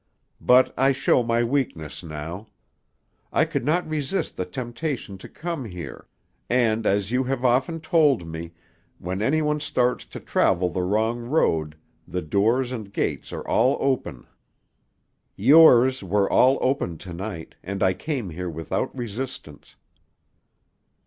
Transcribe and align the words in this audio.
But 0.41 0.73
I 0.79 0.93
show 0.93 1.21
my 1.21 1.43
weakness 1.43 2.01
now. 2.01 2.47
I 3.31 3.45
could 3.45 3.63
not 3.63 3.87
resist 3.87 4.35
the 4.35 4.45
temptation 4.47 5.19
to 5.19 5.29
come 5.29 5.63
here, 5.63 6.07
and, 6.49 6.87
as 6.87 7.11
you 7.11 7.23
have 7.25 7.45
often 7.45 7.79
told 7.79 8.25
me, 8.27 8.53
when 8.97 9.21
anyone 9.21 9.59
starts 9.59 10.05
to 10.05 10.19
travel 10.19 10.71
the 10.71 10.81
wrong 10.81 11.19
road, 11.19 11.77
the 12.07 12.23
doors 12.23 12.71
and 12.71 12.91
gates 12.91 13.31
are 13.31 13.47
all 13.47 13.77
open. 13.79 14.25
Yours 15.35 16.01
were 16.01 16.27
all 16.27 16.57
open 16.61 16.97
to 16.97 17.13
night, 17.13 17.53
and 17.61 17.83
I 17.83 17.93
came 17.93 18.31
here 18.31 18.49
without 18.49 18.97
resistance." 18.97 19.75